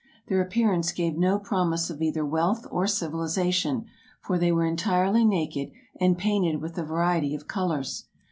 [0.29, 3.85] Their appearance gave no prom ise of either wealth or civilization,
[4.19, 8.05] for they were entirely naked, and painted with a variety of colors.